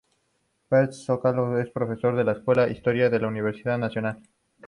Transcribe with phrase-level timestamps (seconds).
[0.67, 4.17] Peters Solórzano es profesora de la Escuela de Historia de la Universidad Nacional.